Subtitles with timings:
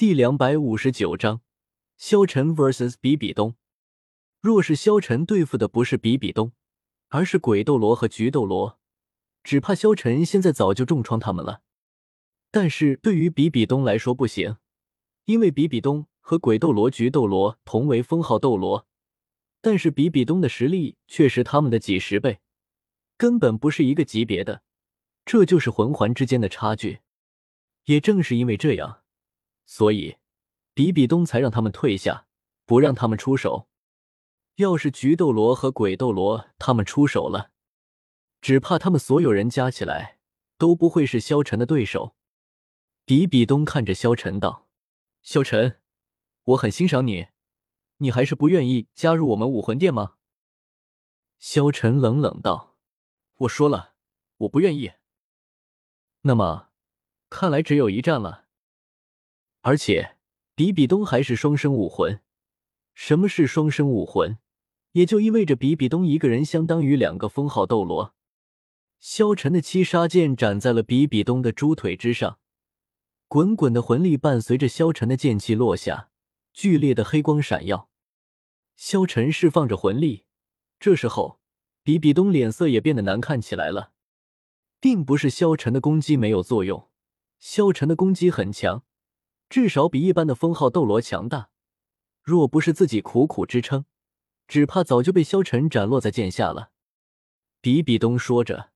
[0.00, 1.42] 第两百五十九章，
[1.98, 3.56] 萧晨 vs 比比东。
[4.40, 6.52] 若是萧晨对付的不是比比东，
[7.10, 8.78] 而是鬼斗罗和菊斗罗，
[9.44, 11.60] 只怕萧晨现在早就重创他们了。
[12.50, 14.56] 但是对于比比东来说不行，
[15.26, 18.86] 因为比比东和鬼斗罗、菊斗罗同为封号斗罗，
[19.60, 22.40] 但是比比东的实力却是他们的几十倍，
[23.18, 24.62] 根本不是一个级别的。
[25.26, 27.00] 这就是魂环之间的差距。
[27.84, 28.99] 也正是因为这样。
[29.72, 30.16] 所以，
[30.74, 32.26] 比比东才让他们退下，
[32.66, 33.68] 不让他们出手。
[34.56, 37.52] 要是菊斗罗和鬼斗罗他们出手了，
[38.40, 40.18] 只怕他们所有人加起来
[40.58, 42.16] 都不会是萧晨的对手。
[43.04, 44.66] 比比东看着萧晨道
[45.22, 45.80] ：“萧晨，
[46.42, 47.28] 我很欣赏你，
[47.98, 50.16] 你还是不愿意加入我们武魂殿吗？”
[51.38, 52.76] 萧晨冷冷道
[53.46, 53.94] ：“我说了，
[54.38, 54.94] 我不愿意。
[56.22, 56.70] 那么，
[57.28, 58.46] 看来只有一战了。”
[59.62, 60.16] 而且，
[60.54, 62.20] 比比东还是双生武魂。
[62.94, 64.38] 什么是双生武魂？
[64.92, 68.14] 也就意味着比比东一个人相当于两个封号斗罗。
[68.98, 72.38] 萧晨的七杀剑斩在了比比东的猪腿之上，
[73.28, 76.10] 滚滚的魂力伴随着萧晨的剑气落下，
[76.52, 77.88] 剧烈的黑光闪耀。
[78.76, 80.24] 萧晨释放着魂力，
[80.78, 81.38] 这时候
[81.82, 83.92] 比比东脸色也变得难看起来了。
[84.80, 86.88] 并不是萧晨的攻击没有作用，
[87.38, 88.82] 萧晨的攻击很强。
[89.50, 91.50] 至少比一般的封号斗罗强大，
[92.22, 93.84] 若不是自己苦苦支撑，
[94.46, 96.70] 只怕早就被萧晨斩落在剑下了。
[97.60, 98.70] 比比东说着，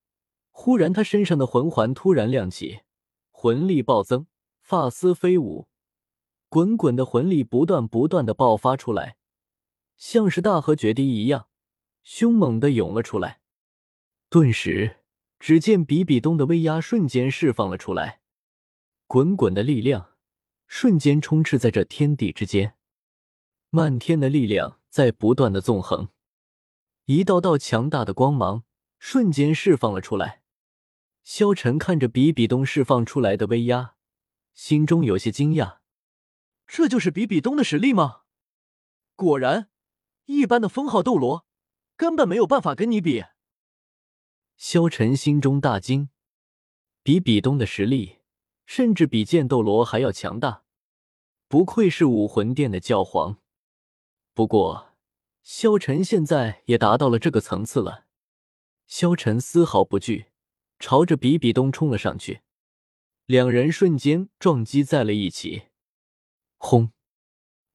[0.51, 2.81] 忽然他身上的魂环突然亮起，
[3.31, 4.27] 魂力暴增，
[4.61, 5.69] 发丝飞舞，
[6.49, 9.17] 滚滚的魂力不断不断的爆发出来，
[9.97, 11.47] 像是大河决堤一样，
[12.03, 13.41] 凶猛的涌了出来。
[14.29, 14.97] 顿时，
[15.39, 18.23] 只见比比东的威压瞬间释放了出来，
[19.07, 20.14] 滚滚的力量。
[20.77, 22.75] 瞬间充斥在这天地之间，
[23.71, 26.09] 漫天的力量在不断的纵横，
[27.05, 28.65] 一道道强大的光芒
[28.99, 30.43] 瞬间释放了出来。
[31.23, 33.95] 萧晨看着比比东释放出来的威压，
[34.53, 35.79] 心中有些惊讶：
[36.67, 38.23] 这就是比比东的实力吗？
[39.15, 39.71] 果然，
[40.25, 41.47] 一般的封号斗罗
[41.95, 43.23] 根本没有办法跟你比。
[44.57, 46.09] 萧晨心中大惊，
[47.05, 48.19] 比比东的实力。
[48.67, 50.64] 甚至比剑斗罗还要强大，
[51.55, 53.39] 不愧是武魂殿的教皇。
[54.33, 54.97] 不过，
[55.45, 58.07] 萧晨现在也达到了这个层次了。
[58.89, 60.33] 萧晨丝毫不惧，
[60.81, 62.41] 朝着比比东冲了上去，
[63.27, 65.67] 两人瞬间撞击在了一起。
[66.57, 66.91] 轰！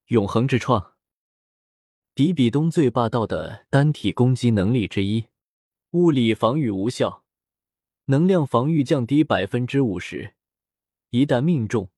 [0.07, 0.95] 永恒之创，
[2.13, 5.27] 比比东最霸道的单体攻击能力之一，
[5.91, 7.23] 物理防御无效，
[8.07, 10.33] 能量防御降低百分之五十。
[11.11, 11.89] 一旦命中，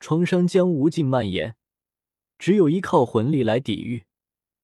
[0.00, 1.56] 创伤将无尽蔓延，
[2.38, 4.06] 只有依靠魂力来抵御，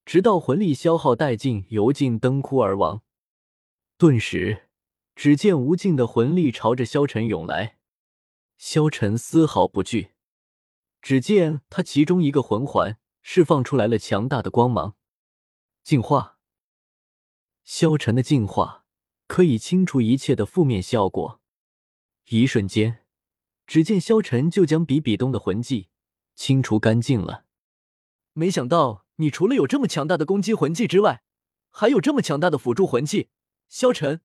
[0.07, 3.03] 直到魂力消耗殆尽，油尽灯枯而亡。
[3.99, 4.71] 顿时，
[5.15, 7.79] 只见无尽的魂力朝着萧晨涌来，
[8.57, 10.13] 萧晨丝毫不惧。
[11.03, 14.97] 只见他其中一个魂环释放出来了强大的光芒，
[15.83, 16.39] 净化。
[17.63, 18.85] 萧晨的净化
[19.27, 21.41] 可以清除一切的负面效果，
[22.27, 23.06] 一瞬间。
[23.67, 25.89] 只见萧晨就将比比东的魂技
[26.35, 27.45] 清除干净了。
[28.33, 31.23] 没想到你除了有这么强大的攻击魂技之外，
[31.71, 33.31] 还有这么强大的辅助魂技，
[33.69, 34.21] 萧晨，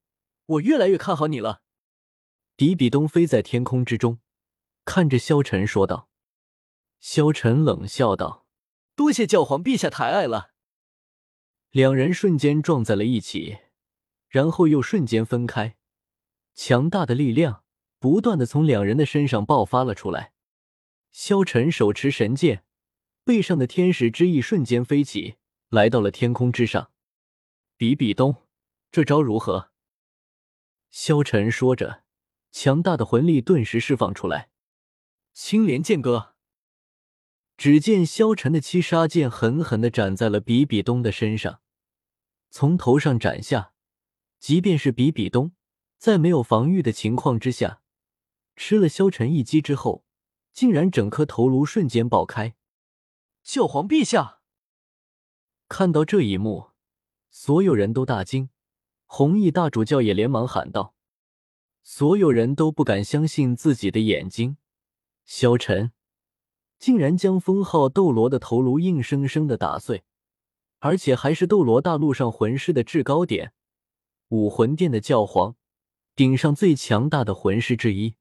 [0.46, 1.62] 我越来越看好你了。
[2.56, 4.19] 比比东飞在天空之中，
[4.85, 6.09] 看着萧晨说道。
[7.00, 8.46] 萧晨冷笑道
[8.96, 10.51] ：“多谢教皇陛下抬爱了。”
[11.72, 13.57] 两人瞬间撞在了一起，
[14.28, 15.78] 然后又瞬间分开，
[16.53, 17.60] 强大的力量。
[18.01, 20.34] 不断的从两人的身上爆发了出来。
[21.12, 22.63] 萧晨手持神剑，
[23.23, 25.35] 背上的天使之翼瞬间飞起，
[25.69, 26.89] 来到了天空之上。
[27.78, 28.47] 比比东，
[28.91, 29.69] 这招如何？
[30.89, 32.01] 萧晨说着，
[32.51, 34.50] 强大的魂力顿时释放出来。
[35.33, 36.33] 青莲剑歌。
[37.56, 41.62] 只见萧晨的七杀剑狠狠的斩在了比比东的身上，
[42.50, 43.74] 从头上斩下，
[44.39, 45.51] 即便是比比东，
[46.00, 47.81] 在没有防御的情况之下。
[48.63, 50.06] 吃了萧晨一击之后，
[50.54, 52.54] 竟然整颗头颅瞬间爆开！
[53.42, 54.42] 教皇陛下
[55.68, 56.69] 看到这一幕，
[57.31, 58.50] 所有人都大惊，
[59.08, 60.94] 红衣大主教也连忙喊道
[61.81, 64.58] ：“所有人都不敢相信自己的眼睛，
[65.25, 65.92] 萧晨
[66.78, 70.04] 竟然将封号斗罗的头颅硬生生的打碎，
[70.78, 73.54] 而且还是斗罗大陆上魂师的制高点——
[74.30, 75.56] 武魂殿的教皇，
[76.16, 78.13] 顶上最强大的魂师之一。”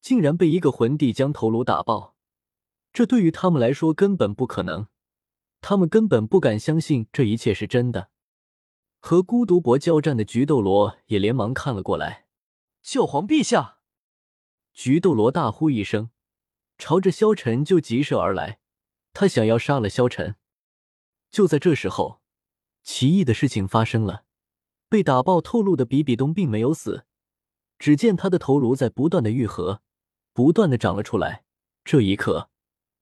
[0.00, 2.14] 竟然被一个魂帝将头颅打爆，
[2.92, 4.88] 这对于他们来说根本不可能，
[5.60, 8.10] 他们根本不敢相信这一切是真的。
[8.98, 12.26] 和孤独博交战的菊斗罗也连忙看了过来。
[12.82, 13.78] 教皇陛下！
[14.72, 16.10] 菊斗罗大呼一声，
[16.78, 18.60] 朝着萧晨就急射而来，
[19.12, 20.36] 他想要杀了萧晨。
[21.30, 22.20] 就在这时候，
[22.82, 24.24] 奇异的事情发生了：
[24.88, 27.04] 被打爆透露的比比东并没有死，
[27.78, 29.82] 只见他的头颅在不断的愈合，
[30.40, 31.44] 不断的长了出来。
[31.84, 32.48] 这一刻，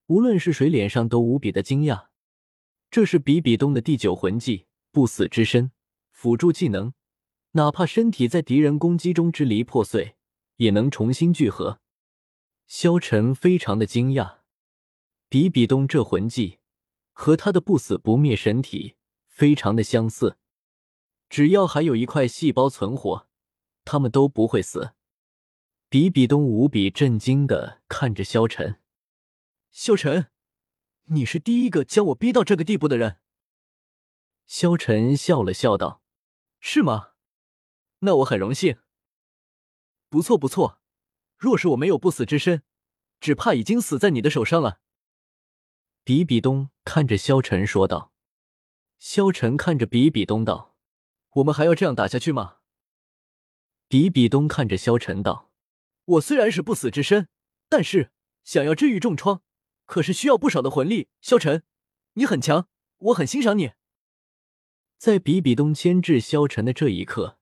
[0.09, 2.09] 无论是谁脸上都无比的惊讶。
[2.91, 5.71] 这是比比东的第九魂技——不死之身，
[6.11, 6.93] 辅助技能，
[7.53, 10.17] 哪怕身体在敌人攻击中支离破碎。
[10.57, 11.79] 也能重新聚合。
[12.67, 14.39] 萧晨非常的惊讶，
[15.29, 16.59] 比比东这魂技
[17.13, 18.97] 和他的不死不灭神体
[19.29, 20.37] 非常的相似，
[21.29, 23.29] 只要还有一块细胞存活，
[23.85, 24.95] 他们都不会死。
[25.91, 28.79] 比比东无比震惊的看着萧晨，
[29.71, 30.31] 萧晨，
[31.05, 33.21] 你是第一个将我逼到这个地步的人。
[34.45, 36.03] 萧晨笑了笑道
[36.61, 37.13] ：“是吗？
[38.01, 38.77] 那我很荣幸。”
[40.11, 40.79] 不错不错，
[41.39, 42.63] 若是我没有不死之身，
[43.19, 44.81] 只怕已经死在你的手上了。
[46.05, 48.13] 比比东看着萧晨说道。
[48.99, 50.77] 萧晨看着比比东道
[51.37, 52.59] ：“我们还要这样打下去吗？”
[53.89, 55.48] 比比东看着萧晨道
[56.09, 57.29] ：“我虽然是不死之身，
[57.69, 58.11] 但是
[58.43, 59.43] 想要治愈重创，
[59.85, 61.09] 可是需要不少的魂力。
[61.21, 61.65] 萧晨，
[62.15, 62.67] 你很强，
[62.99, 63.73] 我很欣赏你。”
[64.97, 67.39] 在比比东牵制萧晨的这一刻。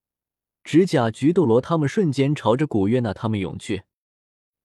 [0.65, 3.85] 指甲菊斗罗他们瞬间朝着古月娜他们涌去。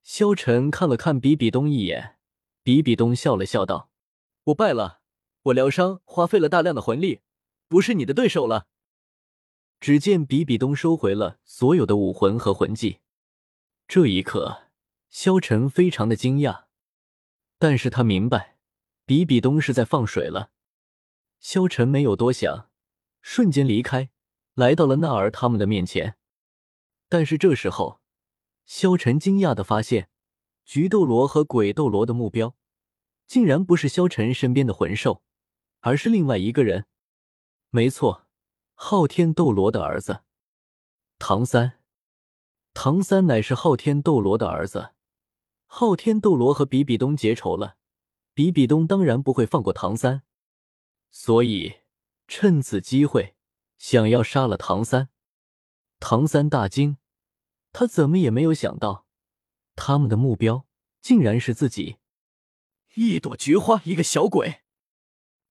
[0.02, 2.18] 萧晨看了看比比东一眼，
[2.64, 3.88] 比比东笑了笑道
[4.46, 5.00] ：“我败了，
[5.44, 7.20] 我疗伤花费了大量的魂力，
[7.68, 8.66] 不是你的对手了。”
[9.78, 12.98] 只见比比东收回了所有的武魂和魂技。
[13.94, 14.68] 这一刻，
[15.10, 16.64] 萧晨非常的惊讶，
[17.58, 18.56] 但是他明白
[19.04, 20.50] 比比东是在放水了。
[21.40, 22.70] 萧晨没有多想，
[23.20, 24.08] 瞬间离开。
[24.54, 26.16] 来到了纳尔他们的面前，
[27.10, 28.00] 但是这时候，
[28.64, 30.08] 萧晨惊讶的发现，
[30.64, 32.56] 菊斗罗和鬼斗罗的目标，
[33.26, 35.22] 竟然不是萧晨身边的魂兽，
[35.80, 36.86] 而是另外一个人。
[37.68, 38.26] 没错，
[38.72, 40.22] 昊天斗罗的儿子，
[41.18, 41.81] 唐三。
[42.74, 44.94] 唐三乃是昊天斗罗的儿子。
[45.66, 47.76] 昊天斗罗和比比东结仇了，
[48.34, 50.22] 比比东当然不会放过唐三，
[51.10, 51.80] 所以
[52.28, 53.34] 趁此机会。
[53.78, 55.08] 想要杀了唐三，
[55.98, 56.98] 唐三大惊，
[57.72, 59.06] 他怎么也没有想到，
[59.74, 60.66] 他们的目标
[61.00, 61.96] 竟然是自己。
[62.94, 64.62] 一朵菊花，一个小鬼，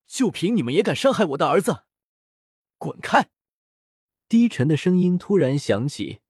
[0.07, 1.83] 就凭你们也敢伤害我的儿子？
[2.77, 3.29] 滚开！
[4.29, 6.21] 低沉的声音突然响起，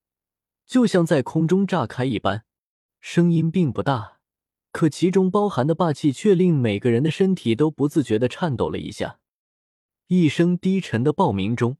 [0.72, 2.46] 就像在空中炸开一般。
[3.02, 4.20] 声音并不大，
[4.72, 9.20] 可其中包含的霸气却令每个人的身体都不自觉的颤抖了一下。
[10.08, 11.76] 一声低沉的报鸣中。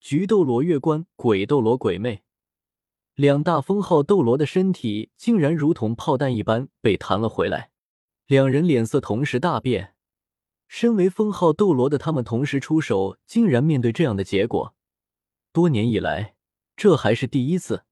[0.00, 2.22] 菊斗罗、月关、鬼斗罗、鬼魅
[3.14, 7.70] 两大封号斗罗的身体竟然如同炮弹一般被弹了回来，
[8.26, 9.94] 两人脸色同时大变。
[10.66, 14.74] 身为封号斗罗的他们同时出手，竟然面对这样的结果，
[15.52, 16.36] 多年以来
[16.74, 17.82] 这还是第一次。